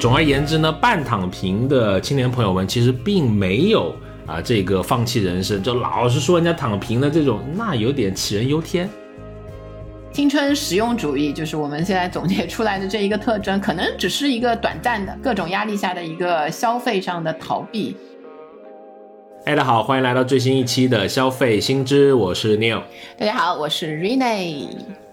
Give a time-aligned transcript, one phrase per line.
[0.00, 3.94] 总而言之呢，半躺平的青年朋友们其实并没有
[4.26, 8.88] 啊这个放弃人生，就老是说人家躺平的这种，那有点杞人忧天。
[10.12, 17.96] 青春实用主义就是我们现在总结出来的这一个特征，可能只是一个短暂的各种压力下的一个消费上的逃避。
[19.44, 22.82] 哎，大家好，欢迎来到最新一期的消费新知，我是 Neil。
[23.18, 25.03] 大家好，我是 Rene。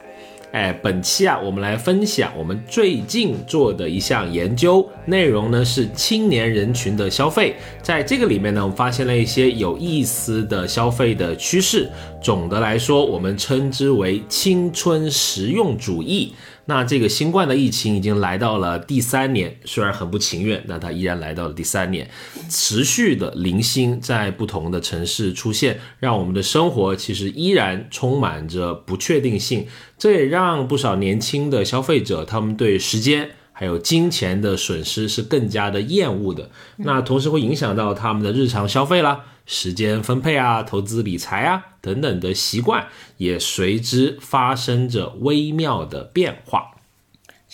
[0.52, 7.56] 哎，本期啊，我们来分享我们最近做的一项研究，内容呢是青年人群的消费。
[7.82, 11.90] 在这个里面呢，我们发现了一些有意思的消费的趋势。
[12.22, 16.34] 总的来说，我们称之为青春实用主义。
[16.66, 22.10] 那这个新冠的疫情已经来到了第三年，虽然很不情愿，但它依然来到了第三年，
[22.50, 29.66] 持续的零星在不同的城市出现，让我们的生活其实依然充满着不确定性。
[29.98, 36.52] 这也让不少年轻的消费者，他们对时间还有金钱的损失是更加的厌恶的。
[36.78, 39.26] 那同时会影响到他们的日常消费啦。
[39.54, 46.71] 时间分配啊，投资理财啊等等的习惯也随之发生着微妙的变化。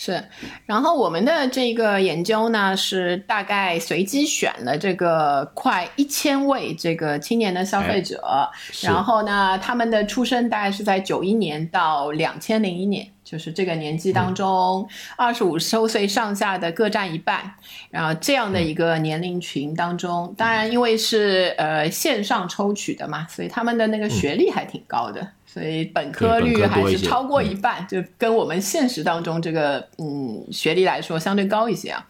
[0.00, 0.22] 是，
[0.64, 8.48] 然后我们的这个研究呢，是大概随机选了这个快一千位这个青年的消费者，
[8.80, 13.08] 然后呢，他们的出生大概是在九一年到两千零一年。
[13.24, 17.52] 就是这个年纪当中，二十五周岁上下的各占一半，
[17.90, 32.06] 然后这样的一个年龄群当中，当然因为是呃线上抽取的嘛，所以他们的那个学历还挺高的，所以本科率还是超过一半，就跟我们现实当中这个嗯学历来说相对高一些啊。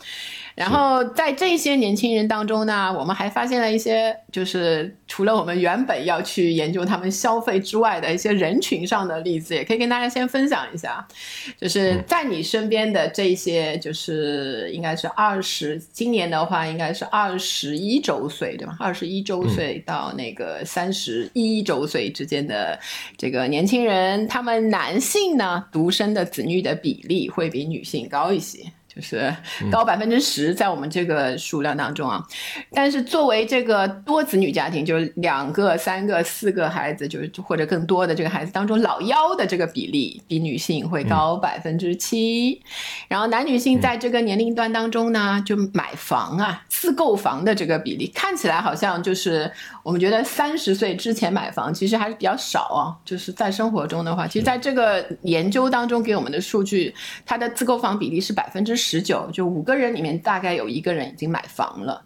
[0.57, 11.07] 然后在这些年轻人当中呢，我们还发现了一些，就是除了我们原本要去研究他们消费之外的一些人群上的例子，也可以跟大家先分享一下。
[11.61, 18.77] 就是在你身边的这些，就是应该是二十，今年的话应该是二十一周岁，对吧？
[18.81, 22.77] 二十一周岁到那个三十一周岁之间的
[23.17, 28.61] 这个年轻人，他们男性呢，独生的子女的比例会比女性高一些。
[28.89, 29.33] 就是
[29.71, 32.21] 高百分之十，在我们这个数量当中啊，
[32.73, 42.61] 但是作为这个多子女家庭，就是两个、三个、四个孩子，就是或者更多的这个孩子当中，老幺的这个比例比女性会高百分之七。
[43.07, 49.53] 然后男女性在这个年龄段当中呢，就买房啊、自购房的这个比例，看起来好像就是
[49.89, 52.93] 我们觉得三十岁之前买房其实还是比较少啊。
[53.07, 56.95] 就是在生活中的话，其实在这个研究当中给我们的数据，
[57.25, 59.01] 它的自购房比例是百分之十。
[59.01, 62.05] 九，就五个人里面大概有一个人已经买房了，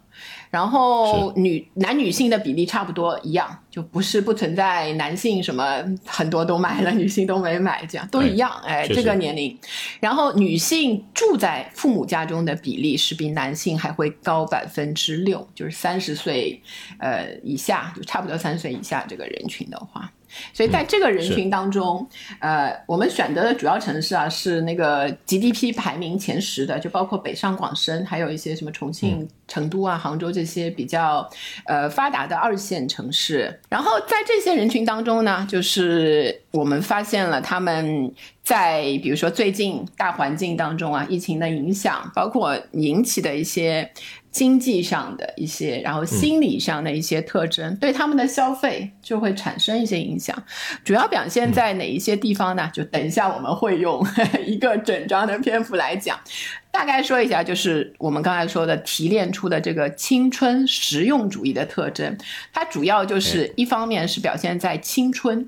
[0.49, 8.51] 然后女男女性的比例差不多一样，就不是不存在男性什么很多都买了，女性都没买，这样都一样。
[8.65, 9.57] 哎，这个年龄，
[9.99, 16.61] 然后女性住在父母家中的比例是比男性还会高百分之六，就是三十岁
[16.99, 20.11] 呃以下，就差不多三十岁以下这个人群的话。
[20.53, 22.07] 所以在这个人群当中，
[22.39, 31.29] 呃，我们选择的主要城市啊是那个 GDP 排名前十的，就包括北上广深，还有一些什么重庆、成都啊、杭州这些比较
[31.65, 33.59] 呃发达的二线城市。
[33.69, 38.11] 然后在这些人群当中呢，就是我们发现了他们
[38.43, 43.91] 在比如说最近大环境当中啊，疫情的影响，包括引起的一些。
[44.33, 50.35] 经济上的一些，然后心理上的一些特征，对他们的消费就会产生一些影响。
[50.83, 52.69] 主要表现在哪一些地方呢？
[52.73, 54.05] 就等一下我们会用
[54.45, 56.19] 一个整章的篇幅来讲，
[56.71, 62.17] 大概说一下，就是我们刚才说的提炼出的这个青春实用主义的特征。
[62.51, 65.47] 它主要就是一方面是表现在青春，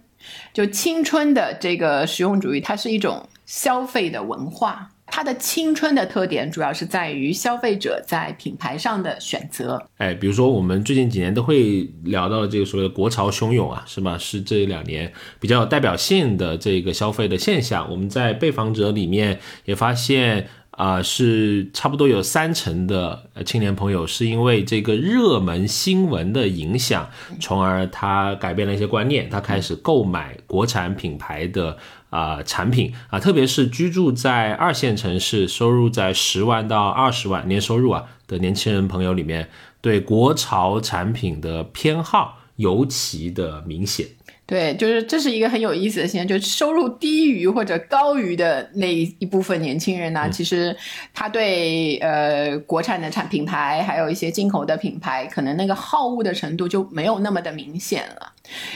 [0.53, 4.91] 就青春的这个实用主义，它是一种消费的文化。
[5.07, 9.81] 它的青春的特点主要是在于消费者在品牌上的选择。
[9.97, 14.17] 哎，比如说我们最近几年都会聊到这个所谓的国潮汹涌啊，是吧？
[14.17, 17.89] 是这两年比较有代表性的这个消费的现象。
[17.89, 27.09] 我们在被访者里面也发现啊，是差不多有三成的青年朋友是因为这个热门新闻的影响，
[27.39, 31.77] 从而他改变了一些观念，他开始购买国产品牌的。
[32.15, 39.49] 啊，产品啊，特别是居住在二线城市、收入在十万到二十万年收入啊的年轻人朋友里面，
[39.81, 44.07] 对国潮产品的偏好尤其的明显。
[44.47, 50.77] 对，就是这是一个很有意思的现象，就是收入低于或者高于的那一部分年轻人呢，其实
[51.15, 58.31] 他对呃国产的产品牌，还有一些进口的品牌，可能那个好恶的程度就没有那么的明显了。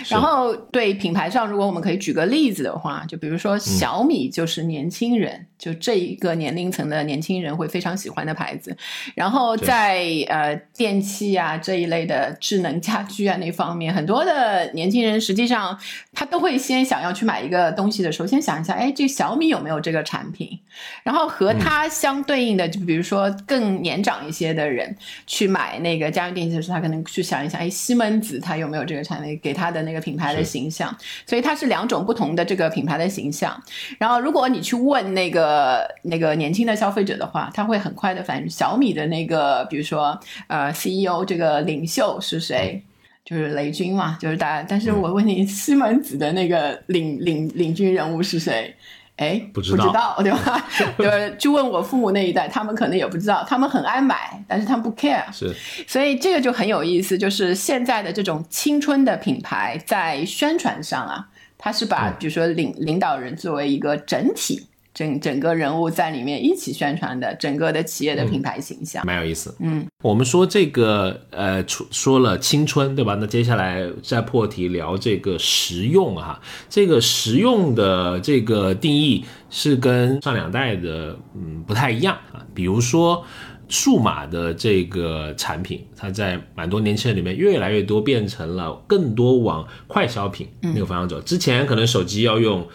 [0.07, 8.75] 然后对品牌上，如果我们可以举个例子的话，就比如说小米，就是年轻人就这一个年龄层的年轻人会非常喜欢的牌子。
[9.15, 15.77] 然后在呃电器啊这一类的智能家居啊那方面，很多的年轻人实际上
[16.13, 20.59] 他都会先想要去买一个东西的时候，先想一下，哎，这小米有没有这个产品？
[21.03, 24.95] 然后和它相对应的，就比如说更年长一些的人
[25.27, 30.95] 去买那个家用电器的时候，他可能去想一下，哎，西门子它有没有这个产品，给它的那个品牌的形象。
[31.25, 33.61] 所以它是两种不同的这个品牌的形象。
[33.97, 40.17] 然后如果你去问那个那个年轻的消费者的话，他会很快的反应小米的那个，比如说
[40.47, 42.81] 呃 CEO 这个领袖是谁？
[43.25, 44.65] 就是雷军嘛，就是大家。
[44.67, 48.73] 但是我问你，西门子的那个领领领军人物是谁？
[49.19, 50.65] 哎，不知道，对吧？
[50.97, 55.23] 就是去问我父母那一代，他们可能也不知道，他们很爱买，但是他们不 care。
[55.33, 55.53] 是，
[55.85, 61.27] 所以这个就很有意思，就是现在的这种青春的品牌在宣传上啊，
[61.57, 64.65] 它是把比如说领领导人作为一个整体。
[64.93, 69.55] 整整个人物在里面一起宣传的整个的企业的品牌形象，蛮有意思。
[69.59, 73.15] 嗯，我们说这个呃，说了青春，对吧？
[73.19, 76.41] 那接下来再破题聊这个实用哈。
[76.69, 82.43] 这个实用的这个定义是跟上两代的嗯不太一样啊。
[82.53, 83.23] 比如说
[83.69, 91.21] 数码的这个产品，它在蛮多年轻人里面越来越多变成了更多往快消品那个方向走。
[91.21, 92.67] 之前可能手机要用。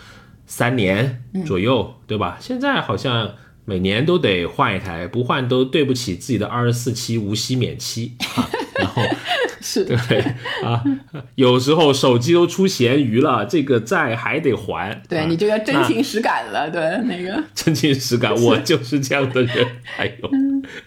[0.46, 2.36] 三年左右，对吧？
[2.40, 8.12] 现在好像每年都得换一台，不换都对不起自己的二十四期无息免期。
[8.76, 9.00] 然后
[9.60, 9.96] 是对
[10.64, 10.82] 啊，
[11.36, 15.00] 有时候手机都出咸鱼了，这个债还得还。
[15.08, 19.66] 对你就要真情实感了，对那个 真情实感，我就是这样的人。
[19.96, 20.30] 哎呦，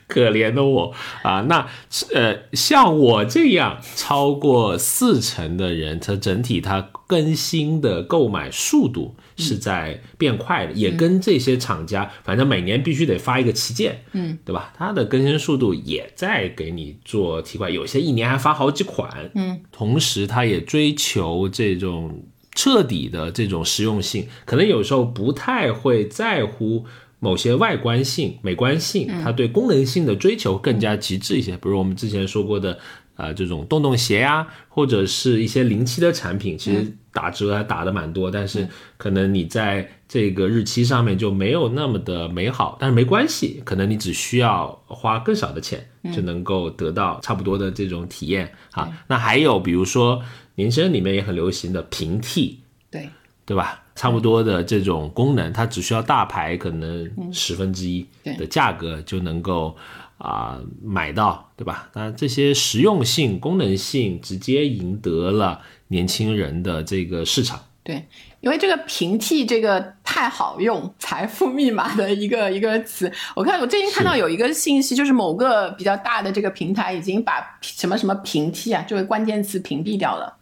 [0.06, 0.94] 可怜的我
[1.24, 1.46] 啊！
[1.48, 1.66] 那
[2.14, 9.16] 呃，像我这样超过四成的人，他整体它更新的购买速度。
[9.40, 14.74] 是在变快的，也跟这些厂家，反正每年必须得发一个旗舰，嗯，对吧？
[14.76, 22.24] 它的更新速度也在给你做提快，有些一年还发好几款，嗯，同时它也追求这种
[22.56, 26.84] 彻底的这种实用性，可能有时候不太会在乎
[27.20, 32.80] 某些外观性、美观性，它对功能性的追求更加极致一些，比如我们之前说过的。
[33.18, 38.66] 啊，这种洞洞鞋呀，或者是一些临期的产品，其实打折还打的蛮多，但是
[38.96, 45.84] 可能你在这个日期上面就没有那么的美好，但是没关系，可能你只需要花更少的钱
[46.14, 48.88] 就能够得到差不多的这种体验啊。
[49.08, 50.22] 那还有比如说
[50.54, 52.60] 年轻人里面也很流行的平替，
[52.92, 53.10] 对
[53.46, 53.84] 对吧？
[53.96, 58.06] 差不多的这种功能，它只需要大牌可能十分之一
[58.38, 59.76] 的价格就能够。
[60.18, 61.90] 啊，买到对吧？
[61.94, 67.60] 那这些实用性、功能性直接赢得了年轻人的这个市场。
[67.84, 68.06] 对，
[68.42, 73.10] 因为这个平替这个太好用，财富密码的一个一个词。
[73.34, 80.37] 我看我最近看到有一个信息，就是某个比较大的这个平台已经把什么什么平替啊这个关键词屏蔽掉了。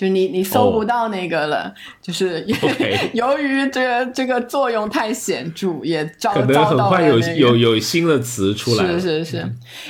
[0.00, 2.42] 就你你搜不到那个了，就是
[3.12, 8.86] 由于这个这个作用太显著，也招可能很快有有有新的词出来。
[8.86, 9.46] 是是是。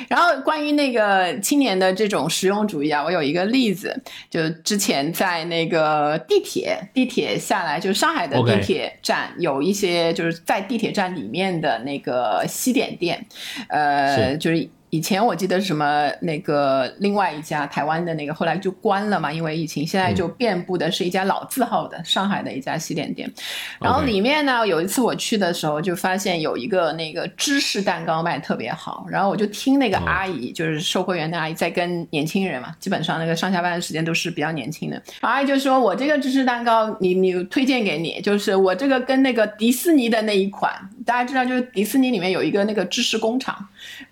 [0.09, 13.25] 然后关于那个青年的这种实用主义啊，我有一个例子，就之前在那个地铁地铁下来，就上海的地铁站有一些就是在地铁站里面的那个西点店，
[13.69, 14.69] 呃，就是。
[14.91, 19.87] 以前我记得什么那个另外一家台湾的那个后来就关了嘛，因为疫情。
[19.87, 23.33] 现在就遍布的是一家老字号的上海的一家西点店。
[23.81, 29.07] 然后里面呢，有一次我去的时候就发现有一个那个芝士蛋糕卖特别好。
[29.09, 35.01] 然后我就听那个阿姨，就是售货员的阿姨在跟年轻人嘛，基本上那个上下班的时间都是比较年轻的。
[35.21, 40.73] 阿姨就说：“我这个芝士蛋糕，你你推荐给你，就是我这个跟那个迪士尼的那一款，
[41.07, 43.57] 大家知道就是迪士尼里面有一个那个芝士工厂，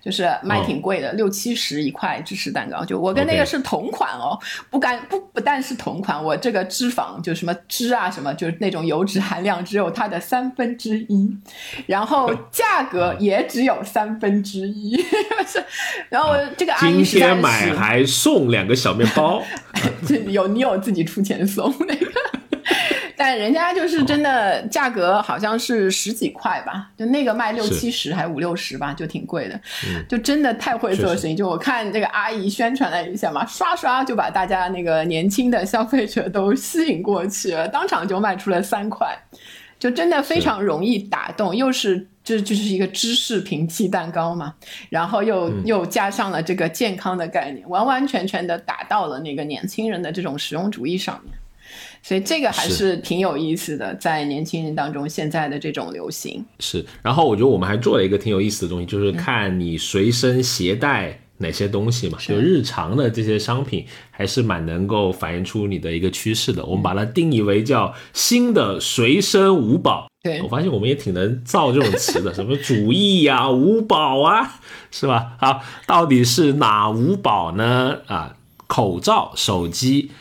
[0.01, 4.37] 就是卖。”挺贵的，六七十一块芝士蛋糕，就我跟那个是同款哦，
[4.69, 11.35] 不干不不但是同款，我这个脂肪就什么脂啊什么，就是那种油脂含量只有它的三分之一，
[11.87, 14.95] 然后价格也只有三分之一，
[15.47, 15.63] 是，
[16.09, 19.41] 然后这个阿姨今天买还送两个小面包，
[20.29, 22.05] 有你有自己出钱送那个。
[23.17, 29.59] 但人家就是真的价格好像是十几块吧，就那个卖六七十还五六十吧，就挺贵的，
[30.07, 31.33] 就真的太会做生意。
[31.33, 39.17] 就我看这个阿姨宣传了一下嘛，刷刷就把大家那个年轻的消费者都吸引过去了，当场就卖出了三块，
[39.79, 41.55] 就真的非常容易打动。
[41.55, 44.53] 又是这就是一个芝士平替蛋糕嘛，
[44.89, 51.33] 然后又又加上了这个健康的概念，完完全全的打到了那个年轻人的这种实用主义上面。
[52.01, 56.83] 所以这个还是挺有意思的，在年轻人当中现在的这种流行是。
[57.03, 66.65] 然后我觉得我们还做了一个挺有意思的东西，就是看你随身携带哪些东西嘛，就日常的这些商品还是蛮能够反映出你的一个趋势的。
[66.65, 70.07] 我们把它定义为叫新的随身五宝。
[70.21, 74.59] 对我发现我们也挺能造这种词的，什么主义呀、五宝啊，
[74.91, 75.33] 是吧？
[75.39, 77.99] 好，到底是哪五宝呢？
[78.07, 78.35] 啊，
[78.67, 80.11] 口罩、手机、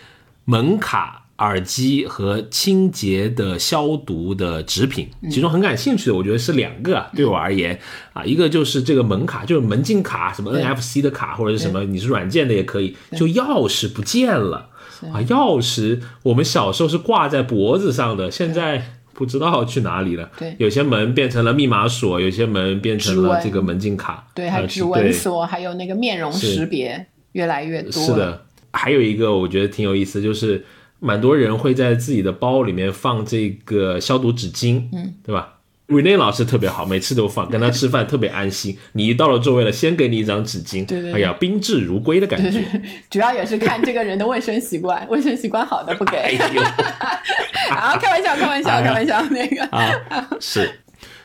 [0.45, 1.28] 门卡。
[1.39, 7.09] 耳机和清洁的消毒的纸品，其中很感兴趣的，我觉得是两个啊。
[7.15, 7.79] 对我而言
[8.13, 12.97] 啊，一个就是这个门卡，就是门禁卡，什么 NFC 的卡或者是什么，你是软件的也可以。
[13.13, 14.69] 就钥匙不见了
[15.13, 18.83] 啊，钥匙我们小时候是挂在脖子上的，现在
[19.15, 20.29] 不知道去哪里了。
[20.37, 24.27] 对，有些门变成了密码锁，有些门变成了这个门禁卡。
[24.35, 27.93] 对，还有指纹锁，还有那个面容识别，越来越多。
[27.93, 30.65] 是的，还有一个我觉得挺有意思，就是。
[31.01, 35.55] 蛮多人会在自己的包里面放这个消毒纸巾，嗯，对吧
[35.89, 38.77] ？Rene 老师特别好，每次都放，跟他吃饭特别安心。
[38.93, 42.63] 你一到了座位了，先给你一张纸巾，对对，哎呀，宾至如归的感觉。
[43.09, 46.37] 主要也是看这个人的卫生习惯，卫生习惯好的不给。
[47.71, 49.91] 好，开玩笑，开玩笑，开玩笑，那个啊，
[50.41, 50.81] 是。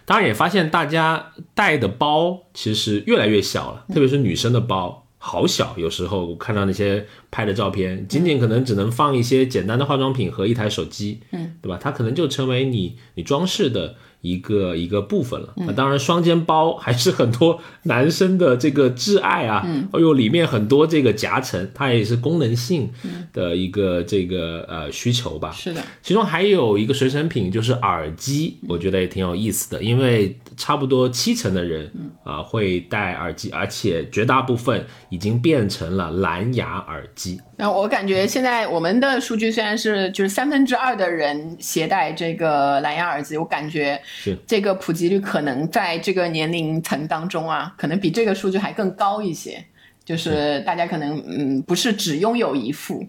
[0.05, 5.02] 当然也发现大家带的包其实越来越小了，特别是女生的包。
[5.25, 11.79] 好小，有时候我看到那些拍的照片，仅仅可能只能放一些简单的化妆品和一台手机，嗯，对吧？
[11.81, 15.53] 它可能就成为你你装饰的一个一个部分了。
[15.55, 19.63] 那当然，双肩包还是很多男生的这个挚爱啊。
[19.65, 22.91] 嗯，哎呦，里面很多这个夹层，它也是功能性
[23.31, 25.53] 的一个这个呃需求吧。
[25.53, 30.37] 是的，其中还有一个随身品就是耳机，我觉得也挺有意思的，因为。
[30.57, 31.91] 差不多七成的人
[32.23, 37.39] 啊会戴耳机，而且绝大部分已经变成了蓝牙耳机。
[37.57, 44.01] 那我感觉现在我们的数据虽然是就是三分之二的人携带这个蓝牙耳机，我感觉
[44.47, 49.63] 这个普及率可能在这个年龄层当中啊，可能比这个数据还更高一些。
[50.05, 53.05] 就是大家可能嗯不是只拥有一副。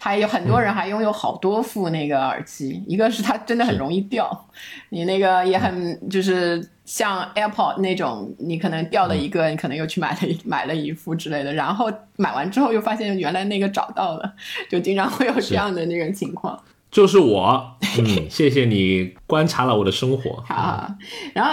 [0.00, 4.48] 还有很多人还拥有好多副那个耳机，一个是它真的很容易掉，
[4.90, 14.34] 你那个也很就是像 AirPod 那种，你可能掉了一个，你可能又去买了 买了一副之类的，然后买完之后又发现原来那个找到了，
[14.70, 16.62] 就经常会有这样的那种情况。
[16.90, 20.36] 就是我，嗯， 谢谢你观察了我的生活。
[20.46, 20.94] 好，好
[21.32, 21.52] 然后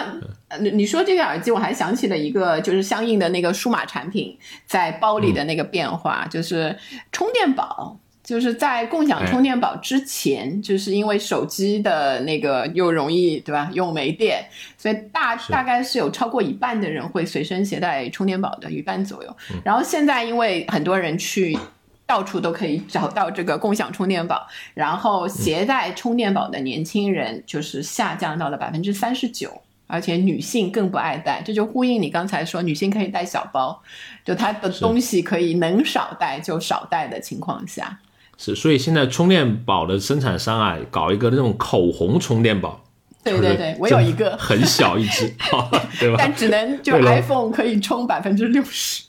[0.60, 6.78] 你你说这个耳机，我还想起了一个，就是相应的那个数码产品在包里的那个变化，就是
[7.12, 7.98] 充电宝。
[8.24, 14.46] 就是在共享充电宝之前，就是因为手机的那个又容易对吧，用没电，
[14.78, 19.38] 所以大大概是有超过一半的人会随身携带充电宝的，一半左右。
[19.64, 21.58] 然后现在因为很多人去
[22.06, 33.82] 到处都可以找到这个共享充电宝，然后携带充电宝的年轻人就是下降到了百分之三十九，而且女性更不爱带，这就呼应你刚才说女性可以带小包，
[34.24, 38.00] 就她的东西可以能少带就少带的情况下。
[38.44, 42.84] 是，所以现在充电宝的生产商啊，搞一个那种口红充电宝。
[43.24, 45.32] 对对对，我有一个，很小一只，
[46.00, 46.16] 对吧？
[46.18, 49.04] 但只能就 iPhone 可以充百分之六十，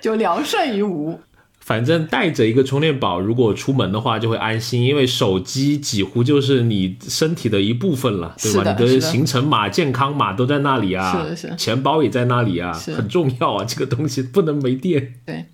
[0.00, 1.18] 就聊胜于无。
[1.58, 8.76] 反正带着一个充电宝，如果出门的话就会安心，因为手机几乎就是你身体的一部分了，对吧？
[8.78, 15.14] 你的行程码、健康码都在那里啊，是是，钱包也在那里啊，很重要啊，这个东西不能没电。
[15.26, 15.44] 对。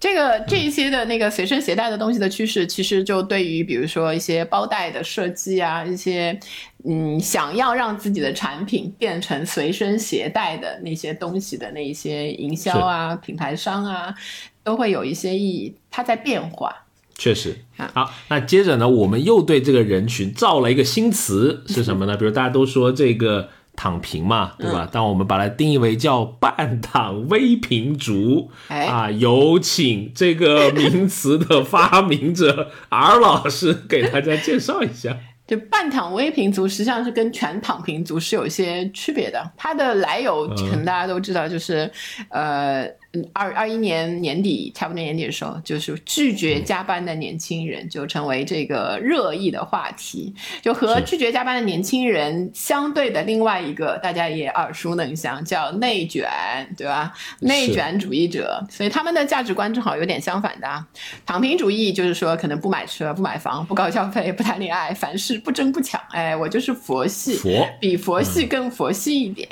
[0.00, 6.38] 这个这一些的那个随身携带的东西的趋势，其实就对于比如说一些包袋的设计啊，一些
[6.84, 14.14] 嗯想要让自己的产品变成随身携带的那些东西的那一些营销啊、品牌商啊，
[14.62, 16.84] 都会有一些意义，它在变化。
[17.16, 17.56] 确实，
[17.94, 22.16] 好，那接着呢，我们又对这个人群造了一个新词，是什么呢？
[22.18, 23.48] 比如大家都说这个。
[23.76, 24.88] 躺平嘛，对吧？
[24.90, 35.16] 但我们把它定义为叫半躺微平族啊，有请这个名词的发明者 R 老师给大家介绍一下。
[35.46, 41.90] 就半躺微平族实际上是跟全躺平族是有一些区别的，它的来由可能大家都知道，就是
[42.30, 42.88] 呃。
[43.32, 50.34] 二二一年年底，差不多年底的时候，就是拒绝加班的年轻人就成为这个热议的话题。
[50.62, 56.28] 就和拒绝加班的年轻人相对的另外一个，大家也耳熟能详，叫内卷，
[56.76, 57.12] 对吧？
[57.40, 60.86] 内卷主义者，所以他们的价值观正好有点相反的啊。
[61.26, 66.00] 躺平主义就是说，可能不买车、不买房、不高消费、不谈恋爱，凡事不争不抢。
[66.10, 69.48] 哎，我就是佛系，佛比佛系更佛系一点。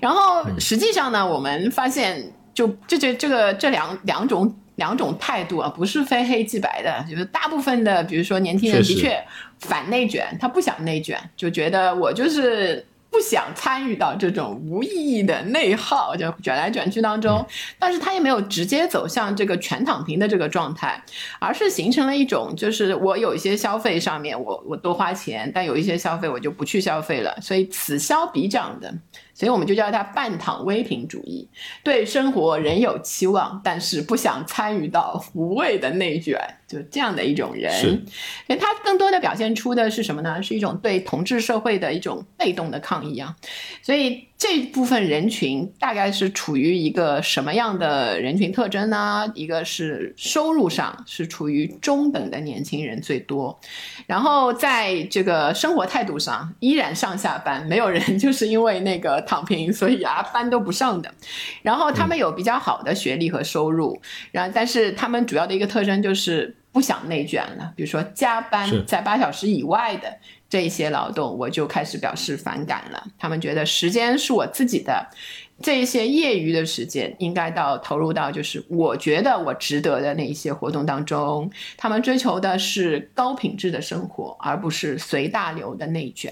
[0.00, 2.32] 然后实际上呢，我们发现。
[2.54, 7.04] 就这这这个这两两种两种态度啊，不是非黑即白的。
[7.10, 9.22] 就是大部分的，比如说年轻人的确
[9.60, 12.86] 反内卷，他不想内卷，就觉得我就是。
[13.12, 17.44] 不想参与到这种无意义的内耗，就卷来卷去当中，
[17.78, 20.98] 但是他也没有直接走向这个全躺平的这个状态，
[21.38, 28.90] 而是形成了一种，就是我有一些消费上面，我我多花钱，但有一些消费我就不去消费了，所以此消彼长的。
[29.34, 31.48] 所以我们就叫它半躺微平主义，
[31.82, 37.72] 对生活仍有期望，但是不想参与到无谓的内卷，就这样的一种人。
[38.46, 40.42] 所以他更多的表现出的是什么呢？
[40.42, 43.36] 是一种对统治社会的一种被动的抗议啊。
[43.82, 44.28] 所以。
[44.42, 49.30] 这部分人群大概是处于一个什么样的人群特征呢？
[49.36, 53.56] 一个是收入上是处于中等的年轻人最多，
[54.04, 61.08] 然后在这个生活态度上依然上下班，没有人就是因为那个躺平所以啊 班都不上的。
[61.62, 63.96] 然后他们有比较好的学历和收入，
[64.32, 70.12] 然后但是他们主要的一个特征就是不想内卷了，比如说加班在八小时以外的。
[70.52, 73.02] 这些劳动，我就开始表示反感了。
[73.18, 75.08] 他们觉得时间是我自己的，
[75.62, 81.50] 这些业余的时间应该到投入到就是我觉得我值得的那一些活动当中。
[81.78, 86.30] 他们追求的是高品质的生活，而不是随大流的内卷。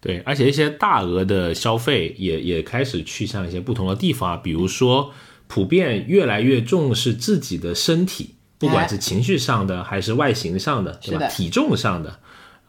[0.00, 5.12] 对，而且一些大额的消费也也开始去向一些不同的地方，比如说
[5.48, 11.28] 普遍越来越重视自己的身体，不管是情绪上的还是外形上的，对吧？
[11.28, 12.20] 体重上的。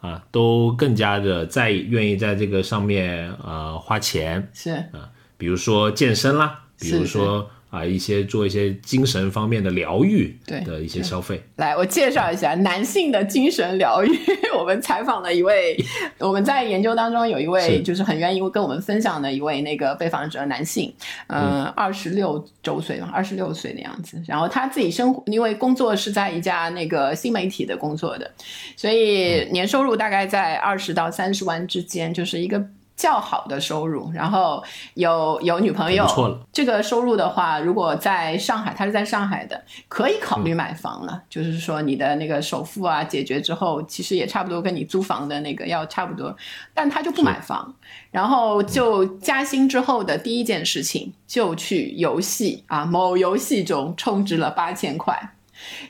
[0.02, 7.50] 啊，都更加的在愿意在这个上面呃花钱是啊，比如说健身啦，比如说。
[7.72, 11.42] 啊，一些做一些精神方面的疗愈的一些消费。
[11.56, 14.10] 来，我介绍一下男性的精神疗愈。
[14.60, 15.76] 我们采访了一位，
[16.20, 20.94] 我们在研究当中有一位就是很愿意跟我们分享的一位那个被访者男性，
[21.28, 24.22] 嗯，二十六周岁吧，二十六岁的样子。
[24.28, 28.30] 然后他自己生活，因为工作是在一家那个新媒体的工作的，
[28.76, 32.62] 所以年收入大概在二十到三十万之间，就是一个。
[33.02, 36.40] 较好的收入，然后有有女朋友，错了。
[36.54, 41.24] 这个收入的话，如果在上海，他是在上海的，可以考虑买房了。
[41.28, 46.36] 就是说，你的那个首付啊解决之后，其实也差不多跟你租房的那个要差不多。
[46.76, 47.74] 但他就不买房，
[48.12, 55.34] 然后就加薪之后的第一件事情就去游戏啊，某游戏中充值了八千块。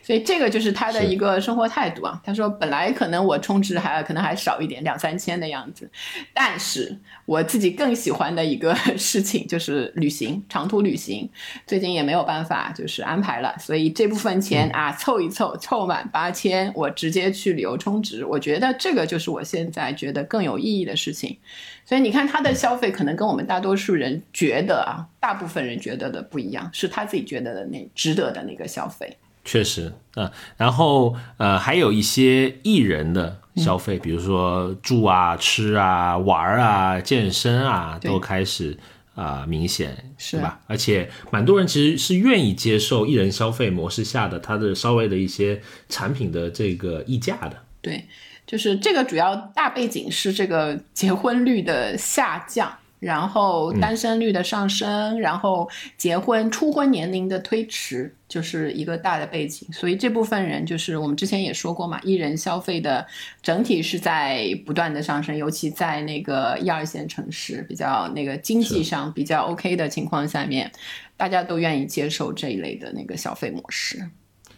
[0.02, 2.22] 所以这个就是他的一个生活态度啊。
[2.24, 5.90] 他说，本来可能我充值还可能还少一点，两三千的样子，
[6.34, 11.30] 但是我自己更喜欢的一个 事情就是旅行，长途旅行。
[11.66, 18.26] 最近也没有办法就是安排了，所以这部分钱啊凑一凑，凑满八千，我直接去旅游充值。
[18.26, 21.38] 我觉得这个就是我现在觉得更有意义的事情。
[21.84, 29.18] 所以你看他的消费可能跟我们大多数人觉得啊，大部分人觉得的不一样，是他自己觉得的那值得的那个消费。
[29.44, 38.78] 确实，嗯，然后呃，还有一些艺人的消费，比如说住啊、吃啊、玩啊、健身啊，都开始
[39.16, 40.60] 啊明显，是吧？
[40.68, 47.58] 而且蛮多人其实是愿意接受艺人消费模式下的他的稍微的一些产品的这个溢价的。
[47.82, 48.06] 对，
[48.46, 52.72] 就是这个主要大背景是这个结婚率的下降。
[53.02, 59.68] 然后单身率的上升，然后结婚初婚年龄的推迟，就是一个大的背景。
[59.74, 63.04] 所以这部分人就是我们之前也说过嘛，艺人消费的
[63.42, 70.72] 整体是在不断的上升，尤其在那个一二线城市比较那个经济上比较 OK 的情况下面，
[71.18, 74.08] 大家都愿意接受这一类的那个消费模式。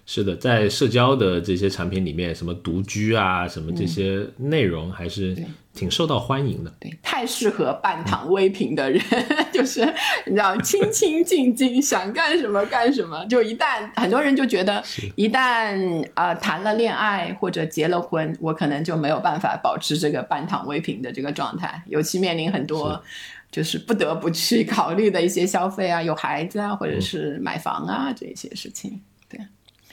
[0.05, 5.33] 是的，在社交的这些产品里面，什么独居啊，什么这些内容还是
[5.73, 6.73] 挺受到欢迎的。
[6.77, 9.01] 对，太适合半躺微平的人，
[9.53, 9.81] 就是
[10.25, 13.25] 你知道，清清静静，想干什么干什么。
[13.27, 14.83] 就一旦很多人就觉得，
[15.15, 23.01] 一旦啊谈了恋爱或者结了婚，我可能就没有办法保持这个半躺微平的这个状态，尤其面临很多
[23.49, 28.99] 就是不得不去考虑的一些消费啊，有孩子啊，或者是买房啊这些事情。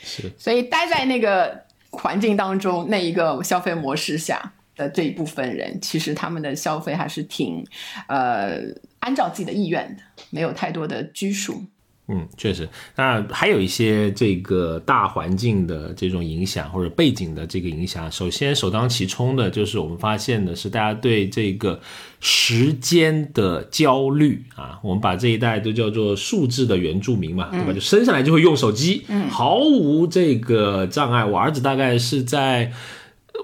[0.02, 7.66] 是，所以待在那个环境当中，那一个消费模式下的这一部分人，其实他们的消费还是挺，
[8.08, 8.60] 呃，
[9.00, 11.64] 按照自己的意愿的，没有太多的拘束。
[12.10, 12.68] 嗯，确实。
[12.96, 18.10] 那还有一些这个大环境的这种影响或者背景的这个影响。
[18.10, 21.80] 首先，首当其冲的就是我们发现的是，大家对这个
[22.18, 24.78] 时间的焦虑啊。
[24.82, 27.72] 我们把这一代都叫做数字的原住民嘛，对吧？
[27.72, 31.24] 就生下来就会用手机，毫无这个障碍。
[31.24, 32.72] 我儿子大概是在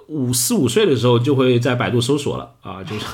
[0.08, 3.04] 五四五岁的时候就会在百度搜索了啊，就是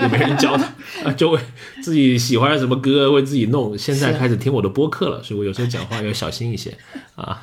[0.00, 0.64] 也没人教他
[1.04, 1.38] 啊，就会
[1.82, 3.76] 自己喜欢什么歌会自己弄。
[3.76, 6.76] 现在开始听我的播客了，所以我有时候讲话要小心一些
[7.14, 7.42] 啊。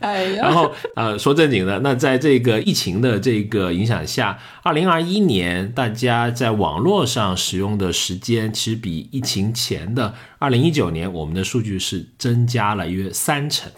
[0.00, 13.70] 然后呃，说正经的，那在这个疫情的这个影响下，二零二一年大家在网络上使用的时间，其实比疫情前的二零一九年，我们的数据是增加了约三成。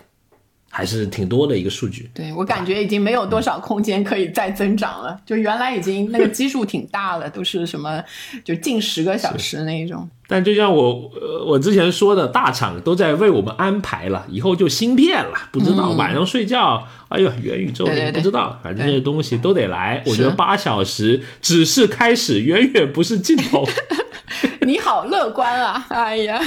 [0.73, 5.21] 还是挺多的一个数据，对我感觉已经没有多少空间可以再增长了。
[5.27, 8.01] 就原来已经那个基数挺大了，都是什么
[8.45, 10.09] 就近十个小时那一种。
[10.29, 20.01] 但就像我呃我之前说的，大厂都在为我们安排了，以后就芯片了，不知道晚上睡觉，哎呦元宇宙你不知道，反正这些东西都得来。
[20.07, 23.67] 我觉得八小时只是开始，远远不是尽头。
[24.65, 25.85] 你好乐观啊！
[25.89, 26.41] 哎呀。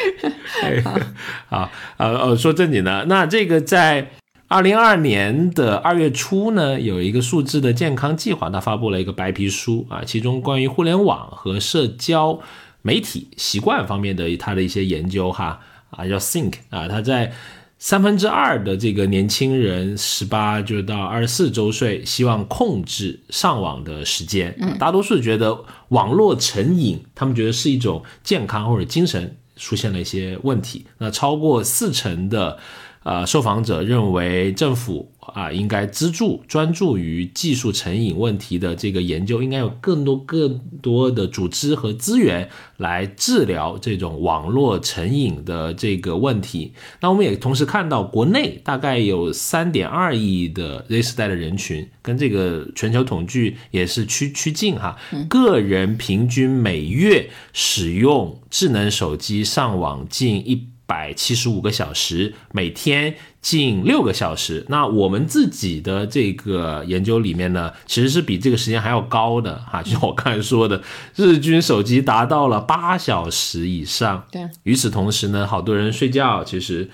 [1.48, 4.10] 好，呃呃，说正经的，那这个在
[4.48, 12.40] 二零二二年的二月初呢，有一个数字的健康计划，它发布了一个白皮书啊，其中关于互联网和社交
[12.82, 15.60] 媒体习惯方面的它的一些研究哈
[15.90, 17.32] 啊，叫 Think 啊，它在
[17.78, 29.36] 三分之二的这个年轻人十八就到二十四周岁，希望控制上网的时间，大多数觉得网络成瘾，他们觉得是一种健康或者精神。
[29.60, 32.58] 出现了一些问题，那超过四成的。
[33.02, 46.74] 呃，受访者认为政府啊应该资助专注于技术成瘾问题的这个研究，应该有更多更多的组织和资源来治疗这种网络成瘾的这个问题。
[47.00, 54.98] 那我们也同时看到，国内大概有三点二亿的 Z 时代的人群，跟这个全球统计也是趋趋近哈。
[55.26, 60.69] 个人平均每月使用智能手机上网近一。
[60.90, 64.66] 百七十五个小时，每天近六个小时。
[64.68, 69.80] 那我们自己的这个研究里面呢，其实是比这个时间还要高的哈。
[69.80, 70.82] 就像我刚才说的，
[71.14, 74.26] 日均手机达到了八小时以上。
[74.32, 76.90] 对，与此同时呢，好多人睡觉其实。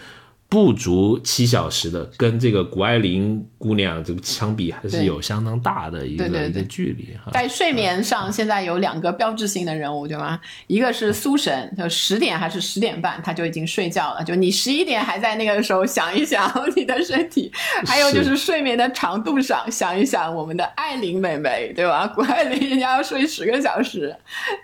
[0.49, 7.33] 不足七小时的，跟这个谷爱凌姑娘这个相比，还是有相当大的一个一个距离哈。
[7.33, 10.39] 在睡眠上，现在有两个标志性的人物，对吗？
[10.69, 14.23] 一个是苏神，就十点还是十点半，他就已经睡觉了。
[14.23, 17.51] 就你十一点还在那个时候想一想你的身体，
[17.85, 22.07] 还有就是睡眠的长度上想一想我们的艾琳妹妹，对吧？
[22.07, 24.15] 谷爱凌人家要睡十个小时，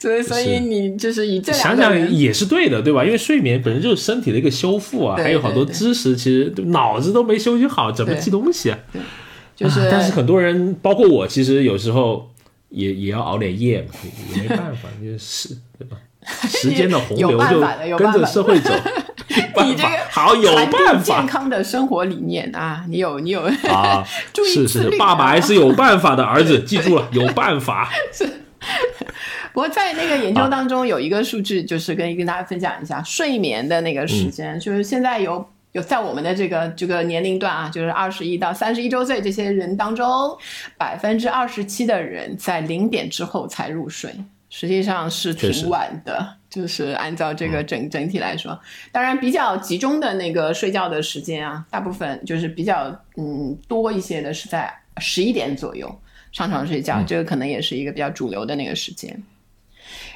[0.00, 3.04] 所以所以你就是以这两想想也是对的，对吧？
[3.04, 5.66] 因为睡眠本身就是身体的一个修复啊，还有好多。
[5.72, 8.78] 知识其实脑子都没休息好，怎么记东西啊？
[9.56, 12.30] 就是，但是很多人，包括我，其实有时候
[12.68, 13.88] 也也要熬点夜嘛，
[14.34, 15.96] 也没办法，就是对吧？
[16.48, 18.70] 时间的洪流 就跟着社会走。
[19.64, 24.04] 你这个好有办法，健康的生活理念啊，你有你有啊？
[24.32, 27.90] 注意是是，爸爸还是有办法的儿子，记住了，有办法。
[28.12, 28.26] 是。
[29.52, 40.06] 不过在那个研究当中有一个数据，就是跟跟大家分享一下睡眠的那个时间，就是现在有有在我们的这个这个年龄段啊，就是二十一到三十一周岁这些人当中，
[40.76, 44.14] 百分之二十七的人在零点之后才入睡，
[44.50, 48.58] 实际上是挺晚的，就是按照这个整整体来说，
[48.92, 55.90] 当然比较集中的那个睡觉的时间啊，大部分就是比较嗯多一些的是在十一点左右
[56.32, 59.22] 上床睡觉，这个可能也是一个比较主流的那个时间。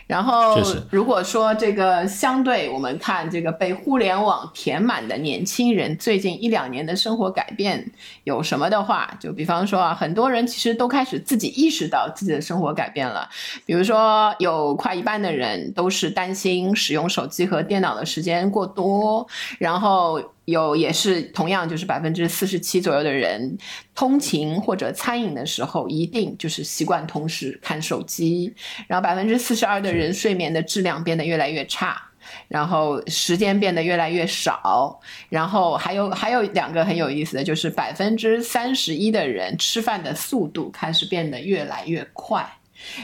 [0.07, 0.57] 然后，
[0.91, 7.91] 如果说这个相对我们看这个被互联网填满的年轻人最近一两年的生活改变
[8.25, 13.29] 有什么的话，就比方说啊，很多人其实都开始自己意识到自己的生活改变了。
[13.65, 19.27] 比如说，有快一半的人都是担心使用手机和电脑的时间过多，
[19.59, 20.23] 然后。
[20.47, 23.59] 有也是同样，就是百分之四十七左右的人
[23.95, 28.55] 通勤或者餐饮的时候，一定就是习惯同时看手机。
[28.87, 32.01] 然后百分之四十二的人睡眠的质量变得越来越差，
[32.47, 35.01] 然后时间变得越来越少。
[35.29, 42.49] 然后还有还有两个很有意思的就是百分之三十一的人吃饭的速度开始变得越来越快，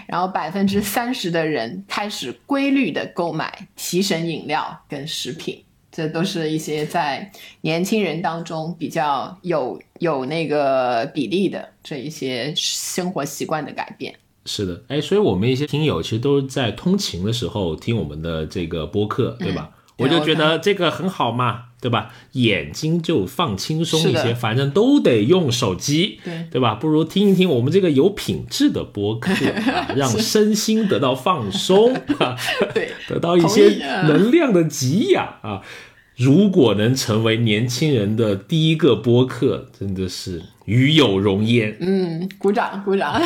[0.06, 5.64] 然后百分之三十的人开始规律的购买提神饮料跟食品。
[5.92, 14.12] 这都是一些在年轻人当中比较有有那个比例的这一些生活习惯的改变。
[14.46, 19.70] 是的，哎，所以我们一些听友其实都是在通勤的时候听我们的这个播客，对吧？
[19.98, 22.14] 我就觉得这个很好嘛，对吧？
[22.32, 26.76] 眼睛就放轻松一些，反正都得用手机，对对吧？
[26.76, 29.34] 不如听一听我们这个有品质的播客，
[29.96, 31.92] 让身心得到放松，
[32.72, 33.68] 对，得到一些
[34.06, 35.60] 能量的给养啊。
[36.16, 41.76] 如果能成为年轻人的第一个播客，真的是与有荣焉。
[41.80, 43.20] 嗯，鼓掌鼓掌。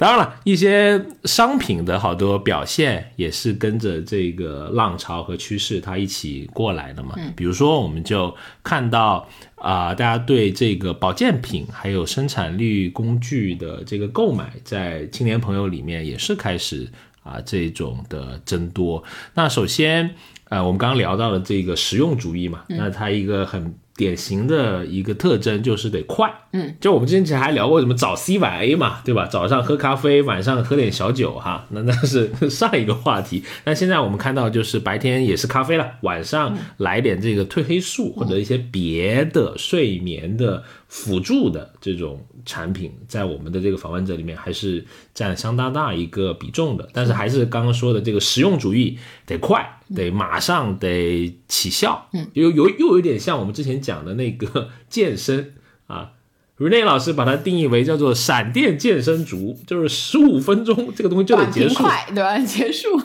[0.00, 7.14] 当然了，一些商品的好多表现也是跟着这个浪潮和趋势它一起过来的嘛。
[7.36, 16.90] 比如说，我们就看到啊、大家对这个保健品还有生产力工具的这个购买，在青年朋友里面也是开始
[17.22, 19.04] 啊、这种的增多。
[19.34, 20.14] 那首先，
[20.48, 26.32] 呃，我们刚刚聊到了这个实用主义嘛，那它一个很典型的一个特征就是得快。
[26.52, 29.26] 嗯，就我们之前还聊过什么早 C 晚 A 嘛，对吧？
[29.26, 33.44] 早上喝咖啡，晚上喝点小酒哈，那那是 上一个话题。
[33.64, 46.88] 那现在我们看到就是白天也是咖啡了，晚上来点这个褪黑素或者一些别的睡眠的辅助的这种产品，在我们的这个访问者里面还是占相当大一个比重的。
[46.92, 55.54] 但是还是刚刚说的这个实用主义得快，得马上得起效，嗯，有有又有点像我们之前讲的那个 健身
[55.86, 56.10] 啊。
[56.58, 62.38] Rene 老师把它定义为叫做闪电健身族，就是十五分钟这个东西就得结束，快对吧？
[62.40, 63.00] 结束。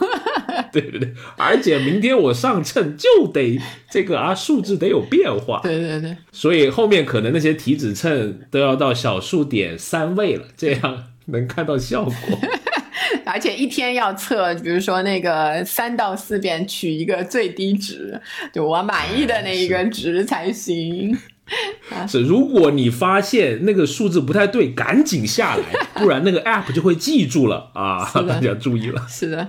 [0.82, 3.60] 对对对，而且明天我上秤就得
[3.90, 6.18] 这个啊数字得有变化，对对对。
[6.32, 12.14] 所以后面可能那些体脂秤都要到小数点三位了，这样能看到效果。
[13.26, 18.20] 而且一天要测，比如说那个三到四遍，取一个最低值，
[18.54, 21.18] 就我满意的那一个值才行。
[22.08, 25.64] 是，如果你发现那个数字不太对，赶紧下来，
[25.96, 28.10] 不然那个 app 就会记住了啊！
[28.28, 29.06] 大家注意了。
[29.08, 29.48] 是的，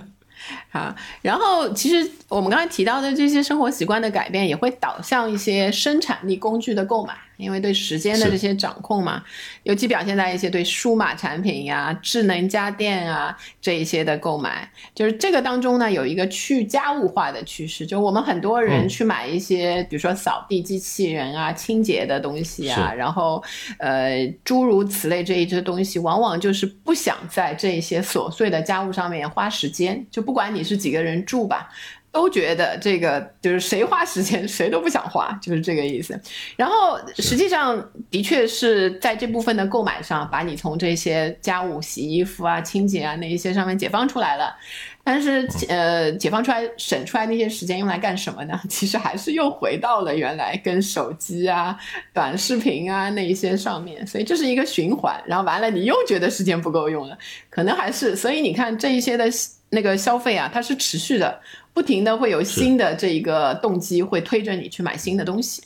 [0.76, 0.94] 啊。
[1.22, 9.22] 然后其实我们刚才提到的这些生活习惯的改变，也会导向一些生产力工具的购买，因为对时间的这些掌控嘛，
[9.62, 14.70] 尤其表现在一些对数码产品呀、智能家电啊这一些的购买。
[14.94, 23.42] 就是这个当中呢，有一个去家务化的趋势，就我们很多人嗯去买一些，比如说扫地机器人啊、清洁的东西啊，然后
[23.78, 31.68] 呃诸如此类这一些东西，往往就是不想在这些琐碎的家务上面花时间，就不管你是几个人住吧。
[32.16, 36.18] 都觉得这个就是谁花时间谁都不想花，就是这个意思。
[36.56, 44.56] 然后实际上的确是在这部分的购买上，把你从这些家务、洗衣服啊、清洁啊那一些上面解放出来了。
[45.04, 48.58] 但是呃，解放出来、省出来那些时间用来干什么呢？
[48.68, 51.78] 其实还是又回到了原来跟手机啊、
[52.12, 55.22] 短视频啊那一些上面，所以这是一个循环。
[55.26, 57.16] 然后完了，你又觉得时间不够用了，
[57.50, 59.26] 可能还是所以你看这一些的
[59.70, 61.40] 那个消费啊，它是持续的，
[61.76, 65.62] 不停的会有新的这一个动机会推着你去买新的东西。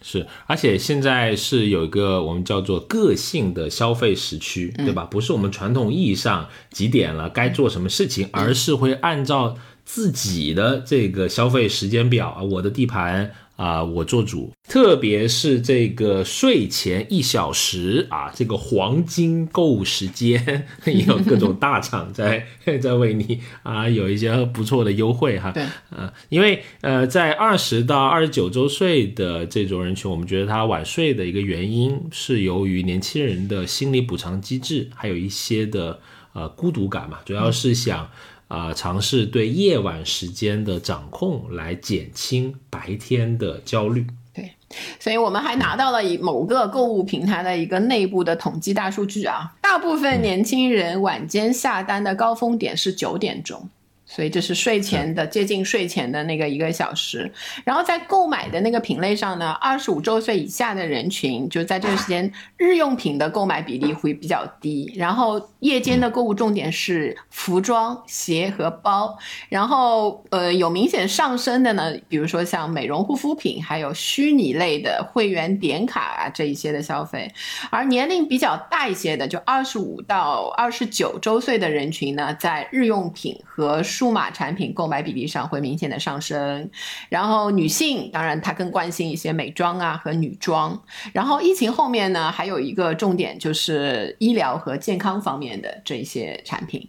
[0.00, 5.04] 是，而且现在是有一个我们叫做个性的消费时区，对吧？
[5.04, 14.50] 不是我们传统意义上几点了该做什么事情，而是会按照自己的这个消费时间表啊，我的地盘啊、我做主。
[14.66, 22.44] 特别是这个睡前一小时啊，这个黄金购物时间， 也有各种大厂在
[22.80, 25.52] 在为你啊有一些不错的优惠哈。
[25.52, 36.00] 对，呃，因为呃，在二十到二十九周岁的这种人群，我们觉得他晚睡的一个原因是由于年轻人的心理补偿机制，还有一些的
[36.32, 38.08] 呃孤独感嘛，主要是想
[38.48, 44.06] 啊、呃尝试对夜晚时间的掌控，来减轻白天的焦虑。
[44.32, 44.52] 对
[44.98, 53.68] 所以我们还拿到了以某个购物平台的一个内部的统计大数据啊，大部分年轻人晚间下单的高峰点是九点钟。
[54.14, 57.28] 所以这是睡前的接近睡前的那个一个小时，
[57.64, 77.28] 然后在购买的那个品类上呢，二十五周岁以下的人群就在这个时间日用品的购买比例会比较低，然后夜间的购物重点是服装、鞋和包，然后呃有明显上升的呢，比如说像美容护肤品，还有虚拟类的会员点卡啊这一些的消费，
[77.70, 86.70] 而年龄比较大一些的，就二十五到二十九周岁的人群呢，在日用品和数码产品购买比例上会明显的上升。
[87.08, 90.80] 然后女性当然她更关心一些美妆啊和女装。
[91.12, 96.88] 然后疫情后面呢，还有一个重点就是医疗和健康方面的这些产品。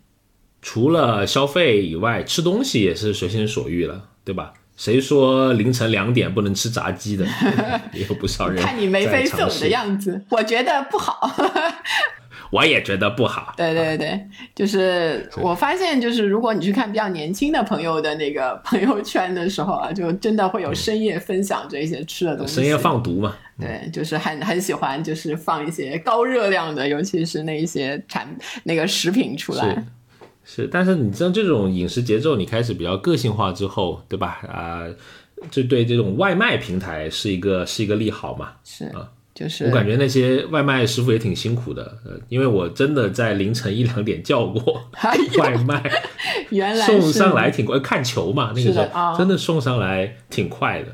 [0.61, 4.53] 除了消费以外，吃东西也是随心所欲了，对吧？
[4.75, 7.25] 谁说凌晨两点不能吃炸鸡的？
[7.93, 11.33] 也有不少人看你眉飞色舞的样子，我觉得不好。
[12.51, 13.53] 我也觉得不好。
[13.57, 22.55] 对对对，就是我发现，就是如果你去看比较年轻的朋友的那个朋友圈的时候啊，就真的会有深夜分享这一些吃的东西。
[22.55, 28.27] 深夜放毒嘛，对，就是很很喜欢，就是放一些高热量的，尤其是那一些产
[28.63, 29.85] 那个食品出来。
[30.43, 34.41] 是，但是你知道这种饮食节奏，你开始比较个性化之后，对吧？
[34.47, 34.83] 啊、
[35.49, 38.51] 就对这种外卖平台是一个是一个利好嘛？
[38.63, 44.81] 是啊，就是我感觉那些外卖师傅也挺辛苦的，呃，因为我真的在凌晨一两点叫过
[45.37, 45.83] 外卖，
[46.49, 50.87] 原来送上来挺快，看球嘛，那个时候真的送上来挺快的。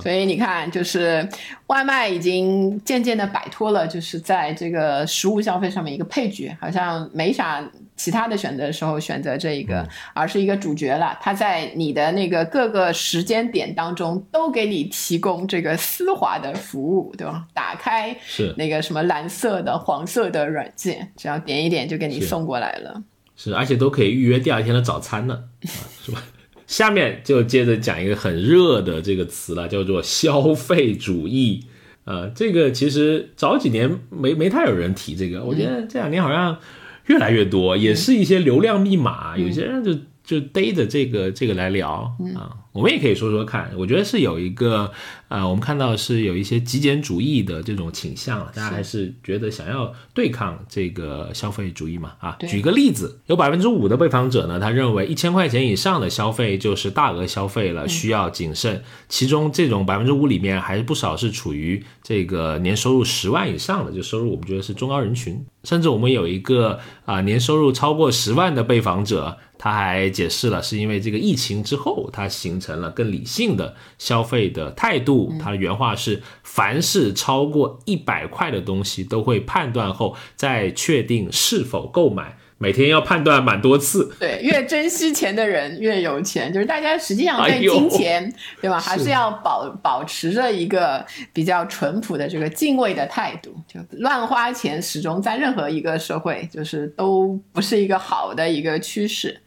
[0.00, 1.26] 所以你看，就是
[1.68, 7.64] 外卖已经渐渐的摆脱了，就是在这个食物消费上面一个配角，好像没啥
[7.96, 11.16] 其他的选择的时候选择这一个，而是一个主角了。
[11.20, 17.46] 它在你的那个各个时间点当中都给你提供这个丝滑的服务，对吧？
[17.54, 23.02] 打开是那个什么蓝色的、黄色的软件，只要点一点就给你送过来了。
[23.36, 25.70] 是，而且都可以预约第二天的早餐呢，啊，
[26.02, 26.20] 是吧？
[26.68, 31.64] 下面就接着讲一个很热的这个词了，叫做消费主义。
[32.04, 36.58] 呃，这个其实早几年没没太有人提这个，我觉得这两年好像
[37.06, 42.52] 越来越多，也是一些流量密码，有些人就就逮着这个这个来聊啊。
[42.78, 44.92] 我们也可以说说看，我觉得是有一个
[45.26, 52.38] 呃，我们看到是有一些极简主义的这种倾向，大家还是觉得想要对抗这个消费主义嘛啊。
[52.48, 58.80] 举个例子，有百分之五的被访者呢，他认为一千块钱以上的消费就是大额消费了，需要谨慎。
[59.08, 65.44] 其中这种百分之五里面，还是不少是处于这个年收入十万以上的，就收入我们觉得是中高人群。
[65.64, 75.32] 甚至我们有一个啊、年收入超过十万的被访者，他还解释了，是因为这个疫情之后，他形成了更理性的消费的态度。
[75.40, 82.36] 他的原话是：凡是超过一百块的东西，都会判断后再确定是否购买。
[82.60, 88.80] 每天要判断蛮多次，对，越珍惜钱的人越有钱，就是大家实际上对金钱，对吧？
[88.80, 93.54] 还是要保保持着一个比较淳朴的这个敬畏的态度。
[93.68, 99.40] 就乱花钱，始终在任何一个社会，就是都不是一个好的一个趋势。